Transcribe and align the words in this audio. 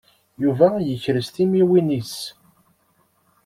Yuba 0.43 0.67
yekres 0.87 1.27
timiwin-is. 1.33 2.15